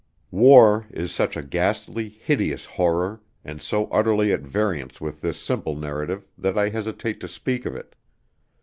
[0.31, 5.75] War is such a ghastly, hideous horror, and so utterly at variance with this simple
[5.75, 7.93] narrative, that I hesitate to speak of it.